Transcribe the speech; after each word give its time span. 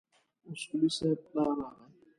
اصولي 0.49 0.89
صیب 0.97 1.17
پلار 1.27 1.49
راغی. 1.59 1.85